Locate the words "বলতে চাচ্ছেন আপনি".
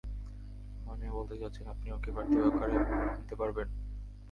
1.11-1.87